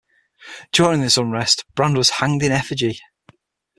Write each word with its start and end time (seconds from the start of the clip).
During 0.71 1.01
this 1.01 1.15
unrest, 1.17 1.63
Brand 1.75 1.95
was 1.95 2.09
hanged 2.09 2.41
in 2.41 2.51
effigy. 2.51 2.99